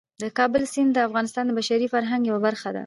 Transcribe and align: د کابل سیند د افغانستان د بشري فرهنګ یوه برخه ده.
د 0.21 0.23
کابل 0.37 0.63
سیند 0.73 0.91
د 0.93 0.99
افغانستان 1.07 1.43
د 1.47 1.51
بشري 1.59 1.87
فرهنګ 1.93 2.21
یوه 2.29 2.41
برخه 2.47 2.69
ده. 2.75 2.79